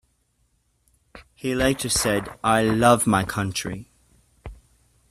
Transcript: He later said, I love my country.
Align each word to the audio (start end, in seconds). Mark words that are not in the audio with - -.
He 1.35 1.53
later 1.53 1.87
said, 1.87 2.27
I 2.43 2.63
love 2.63 3.05
my 3.05 3.23
country. 3.23 3.91